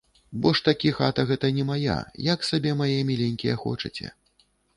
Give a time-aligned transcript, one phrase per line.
[0.41, 1.99] Бо ж такі хата гэта не мая,
[2.33, 4.07] як сабе, мае міленькія, хочаце.